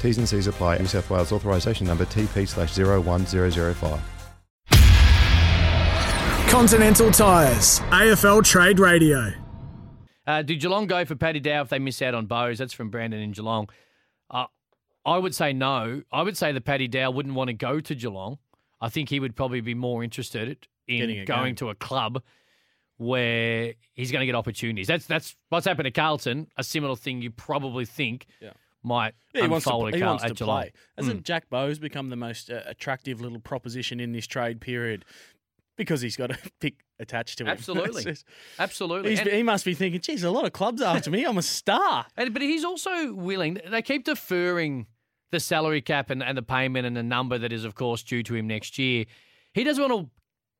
[0.00, 0.78] T's and C's apply.
[0.78, 4.00] New South Wales authorisation number TP slash 01005.
[6.48, 9.32] Continental Tires, AFL Trade Radio.
[10.26, 12.58] Uh, do Geelong go for Paddy Dow if they miss out on Bowes?
[12.58, 13.68] That's from Brandon in Geelong.
[14.30, 14.46] Uh,
[15.04, 16.02] I would say no.
[16.10, 18.38] I would say that Paddy Dow wouldn't want to go to Geelong.
[18.80, 21.54] I think he would probably be more interested in going game.
[21.56, 22.22] to a club
[22.98, 24.86] where he's going to get opportunities.
[24.86, 26.48] That's that's what's happened to Carlton.
[26.56, 28.50] A similar thing you probably think Yeah.
[28.82, 30.60] Might Yeah, he wants to, unfold he at, wants to Geelong.
[30.62, 30.72] play.
[30.96, 35.04] Hasn't Jack Bowes become the most uh, attractive little proposition in this trade period?
[35.76, 37.48] Because he's got a pick attached to him.
[37.50, 38.04] Absolutely.
[38.04, 38.24] Just-
[38.58, 39.16] Absolutely.
[39.16, 41.24] he must be thinking, geez, a lot of clubs after me.
[41.24, 42.06] I'm a star.
[42.16, 43.58] And, but he's also willing.
[43.68, 44.86] They keep deferring
[45.32, 48.22] the salary cap and, and the payment and the number that is, of course, due
[48.22, 49.04] to him next year.
[49.52, 50.10] He doesn't want to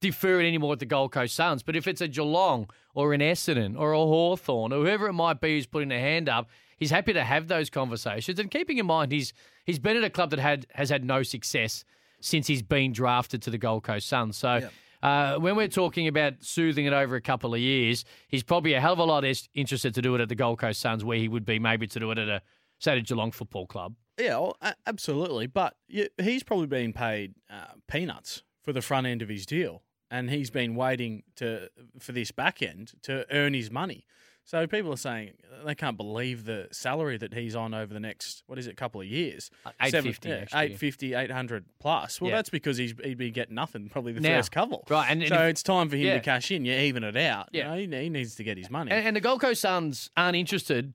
[0.00, 1.62] defer it anymore at the Gold Coast Suns.
[1.62, 5.40] But if it's a Geelong or an Essendon or a Hawthorn or whoever it might
[5.40, 8.38] be who's putting their hand up, he's happy to have those conversations.
[8.38, 9.32] And keeping in mind, he's
[9.64, 11.84] he's been at a club that had has had no success
[12.20, 14.36] since he's been drafted to the Gold Coast Suns.
[14.36, 14.68] So.
[15.02, 18.80] Uh, when we're talking about soothing it over a couple of years, he's probably a
[18.80, 21.28] hell of a lot interested to do it at the Gold Coast Suns, where he
[21.28, 22.42] would be maybe to do it at a
[22.78, 23.94] say the Geelong Football Club.
[24.18, 25.46] Yeah, well, absolutely.
[25.46, 25.76] But
[26.18, 30.50] he's probably been paid uh, peanuts for the front end of his deal, and he's
[30.50, 31.68] been waiting to
[32.00, 34.06] for this back end to earn his money.
[34.46, 35.32] So people are saying
[35.64, 39.00] they can't believe the salary that he's on over the next what is it, couple
[39.00, 39.50] of years?
[39.66, 40.62] Uh, 850 next year.
[40.62, 42.20] 850, 800 plus.
[42.20, 42.36] Well, Yeah.
[42.36, 44.84] that's because he's he'd be getting nothing probably the Now, first couple.
[44.88, 46.14] right, and- and so if- it's time for him yeah.
[46.14, 46.64] to cash in.
[46.64, 47.48] You even it out.
[47.52, 47.74] Yeah.
[47.74, 48.92] you know, he, he needs to get his money.
[48.92, 50.94] And, and the Gold Coast Suns aren't interested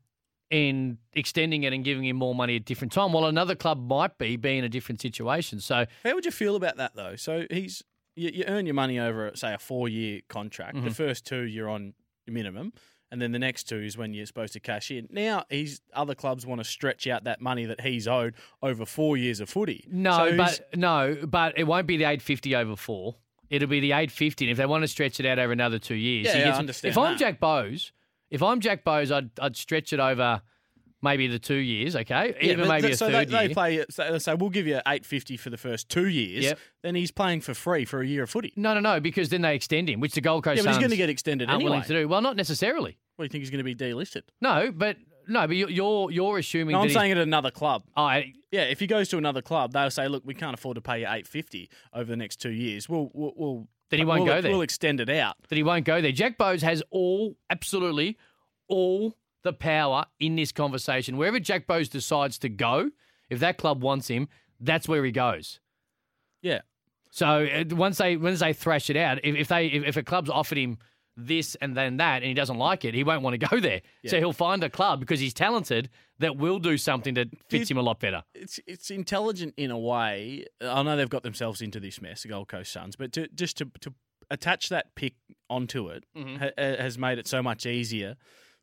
[0.49, 3.79] in extending it and giving him more money at a different time, while another club
[3.85, 5.59] might be, be in a different situation.
[5.59, 7.15] So How would you feel about that though?
[7.17, 7.83] So he's
[8.15, 10.77] you, you earn your money over say a four year contract.
[10.77, 10.85] Mm-hmm.
[10.87, 11.93] The first two you're on
[12.27, 12.71] minimum,
[13.11, 15.07] and then the next two is when you're supposed to cash in.
[15.11, 19.17] Now he's other clubs want to stretch out that money that he's owed over four
[19.17, 19.85] years of footy.
[19.91, 23.15] no, So but no, but it won't be the 850 over four.
[23.49, 24.45] It'll be the 850.
[24.45, 26.91] And if they want to stretch it out over another two years, Yeah, I understand
[26.91, 27.17] If I'm.
[27.17, 27.91] Jack Bowes,
[28.29, 30.41] if I'm Jack Bowes, I'd I'd stretch it over
[31.01, 31.95] maybe the two years.
[31.95, 33.53] Okay, Yeah, even maybe th- a so third they, they year.
[33.53, 33.85] play.
[33.89, 36.43] So, so we'll give you eight fifty for the first two years.
[36.45, 36.59] Yep.
[36.83, 38.53] Then he's playing for free for a year of footy.
[38.55, 40.77] No, no, no, because then they extend him, which the Gold Coast Yeah, but he's
[40.79, 41.71] going to get extended aren't anyway.
[41.77, 42.07] willing to do.
[42.07, 42.97] Well, not necessarily.
[43.15, 44.23] What do you think he's going to be delisted?
[44.41, 44.97] No, but
[45.27, 46.73] no, but you're you're, assuming.
[46.73, 47.83] No, I'm saying at another club.
[47.95, 50.81] I- Yeah, if he goes to another club, they'll say, "Look, we can't afford to
[50.81, 52.89] pay you eight fifty over the next two years.
[52.89, 54.51] We'll, we'll, we'll Then he won't we'll, go there.
[54.51, 56.11] We'll extend it out." that he won't go there.
[56.11, 58.17] Jack Bowes has all, absolutely
[58.67, 61.17] all the power in this conversation.
[61.17, 62.91] Wherever Jack Bowes decides to go,
[63.29, 64.27] if that club wants him,
[64.59, 65.59] that's where he goes.
[66.41, 66.61] Yeah,
[67.11, 70.03] So uh, once they once they thrash it out, if, if they if, if a
[70.03, 70.77] club's offered him
[71.17, 73.81] this and then that, and he doesn't like it, he won't want to go there.
[74.07, 77.77] So he'll find a club because he's talented that will do something that fits him
[77.77, 78.23] a lot better.
[78.33, 80.45] it's it's intelligent in a way.
[80.61, 83.57] I know they've got themselves into this mess, the Gold Coast Suns, but to, just
[83.57, 83.93] to to
[84.31, 85.15] attach that pick
[85.49, 86.37] onto it Mm-hmm.
[86.37, 88.15] ha- has made it so much easier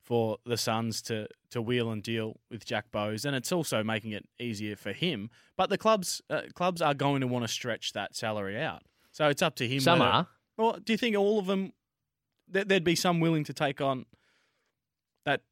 [0.08, 4.12] for the Suns to to wheel and deal with Jack Bowes, and it's also making
[4.12, 5.28] it easier for him.
[5.54, 8.82] But the clubs uh, clubs are going to want to stretch that salary out,
[9.12, 9.81] so it's up to him.
[9.81, 10.26] Some whether- are.
[10.56, 11.75] Well, do you think all of them?
[12.49, 14.06] there- There'd be some willing to take on
[15.26, 15.43] that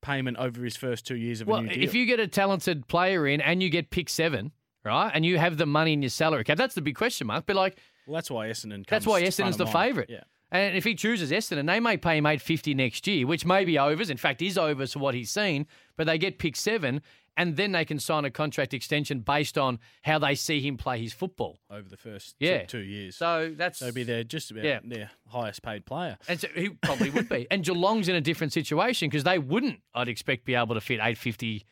[0.00, 1.82] payment over his first two years of a new deal.
[1.84, 4.52] if you get a talented player in and you get pick seven,
[4.86, 7.44] right, and you have the money in your salary cap, that's the big question mark.
[7.46, 7.76] But like,
[8.06, 8.86] well, that's why Essendon.
[8.86, 10.08] that's why Essendon's the favourite.
[10.08, 10.22] Yeah.
[10.50, 13.64] And if he chooses Essendon, they may pay him eight fifty next year, which may
[13.64, 14.08] be overs.
[14.10, 15.66] In fact, is overs for what he's seen.
[15.96, 17.02] But they get pick seven,
[17.36, 21.00] and then they can sign a contract extension based on how they see him play
[21.00, 21.58] his football.
[21.70, 22.60] over the first Yeah.
[22.60, 23.16] two, two years.
[23.16, 24.80] So that's So he'd be their just about Yeah.
[24.82, 26.16] their highest paid player.
[26.28, 27.46] And so he probably would be.
[27.50, 30.98] And Geelong's in a different situation because they wouldn't, I'd expect, be able to fit
[31.02, 31.64] eight fifty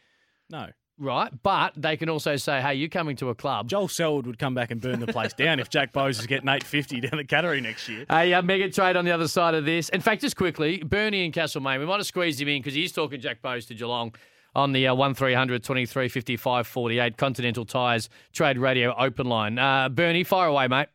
[0.50, 0.68] No.
[0.98, 1.30] Right?
[1.42, 3.68] But they can also say, hey, you're coming to a club.
[3.68, 6.48] Joel Selwood would come back and burn the place down if Jack Bowes is getting
[6.48, 8.06] 850 down the Cattery next year.
[8.10, 9.88] A uh, mega trade on the other side of this.
[9.90, 12.92] In fact, just quickly, Bernie and Castlemaine, we might have squeezed him in because he's
[12.92, 14.14] talking Jack Bowes to Geelong
[14.54, 19.58] on the uh, 1300 23 55 48 Continental Tires Trade Radio open line.
[19.58, 20.88] Uh, Bernie, fire away, mate.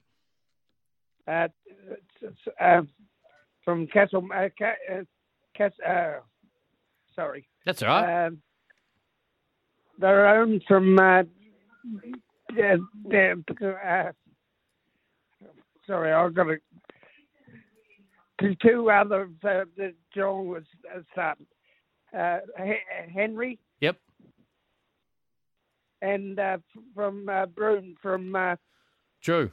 [1.28, 1.48] Uh,
[2.60, 2.82] uh,
[3.64, 5.04] from Castle, uh, Ca- uh,
[5.56, 6.20] Cas- uh,
[7.16, 7.48] sorry.
[7.66, 8.26] That's all right.
[8.26, 8.42] Um,
[10.02, 11.24] they're owned from uh,
[12.50, 13.44] the, the,
[13.86, 14.12] uh,
[15.88, 16.58] sorry, I've got to.
[18.60, 20.64] Two other uh, the Geelong was
[20.94, 21.46] uh, starting.
[22.18, 22.40] Uh,
[23.14, 23.98] Henry yep.
[26.02, 26.58] and uh,
[26.96, 28.56] from uh, Bruhn from uh,
[29.22, 29.52] True.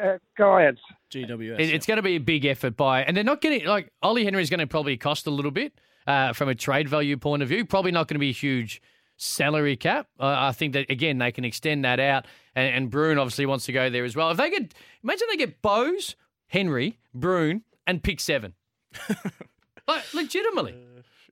[0.00, 0.80] uh, Guyads.
[1.12, 1.58] GWS.
[1.58, 4.24] It, it's going to be a big effort by, and they're not getting like Ollie
[4.24, 5.72] Henry is going to probably cost a little bit
[6.06, 7.64] uh, from a trade value point of view.
[7.64, 8.80] Probably not going to be huge
[9.22, 10.08] salary cap.
[10.18, 13.66] Uh, I think that again they can extend that out, and, and Bruhn obviously wants
[13.66, 14.30] to go there as well.
[14.30, 16.16] If they get, imagine they get Bowes,
[16.48, 18.54] Henry, Bruhn, and pick seven,
[19.88, 20.76] like legitimately.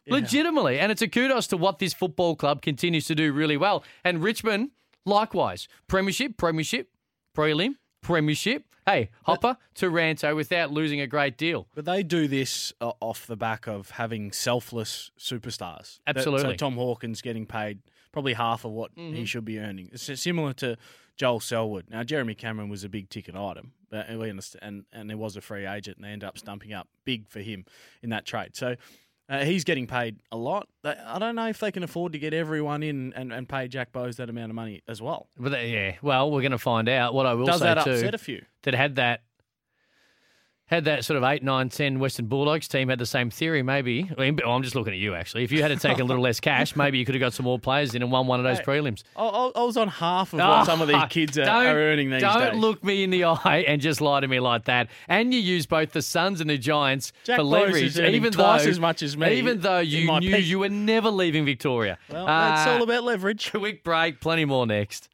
[0.09, 0.81] Legitimately.
[0.81, 3.85] And it's a kudos to what this football club continues to do really well.
[4.03, 4.71] And Richmond,
[5.07, 5.69] likewise.
[5.87, 6.89] Premiership, Premiership,
[7.37, 8.65] Prelim, Premiership.
[8.87, 11.69] Hey, Hopper, Taranto without losing a great deal.
[11.75, 16.01] But they do this uh, off the back of having selfless superstars.
[16.07, 16.53] That- Absolutely.
[16.53, 17.81] so Tom Hawkins getting paid
[18.13, 19.15] probably half of what Mm-hmm.
[19.15, 19.91] he should be earning.
[19.93, 20.77] It's similar to
[21.17, 21.87] Joel Selwood.
[21.91, 25.37] Now, Jeremy Cameron was a big ticket item, but we understand, and, and there was
[25.37, 27.67] a free agent, and they ended up stumping up big for him
[28.03, 28.57] in that trade.
[28.57, 28.75] So
[29.31, 30.67] uh, he's getting paid a lot.
[30.83, 33.69] They- I don't know if they can afford to get everyone in and, and pay
[33.69, 35.29] Jack Bowes that amount of money as well.
[35.39, 37.15] But they- yeah, well, we're going to find out.
[37.15, 38.45] What I will Does say that too, upset a few?
[38.65, 39.23] that had that
[40.71, 44.11] had that sort of 8, 9, 10 Western Bulldogs team had the same theory, maybe.
[44.17, 45.43] I mean, I'm just looking at you, actually.
[45.45, 47.45] If you had to take a little less cash, maybe you could have got some
[47.45, 49.03] more players in and won one of those Hey, prelims.
[49.17, 52.11] I, I I was on half of what some of these kids are, are earning
[52.11, 52.61] these don't days.
[52.61, 54.89] look me in the eye and just lie to me like that.
[55.09, 58.71] And you use both the Suns and the Giants Jack for leverage, even twice though
[58.71, 60.47] as much as me Even though you knew peak.
[60.47, 61.99] you were never leaving Victoria.
[62.11, 63.51] Well, Uh, all about leverage.
[63.55, 65.09] Quick break, plenty more next.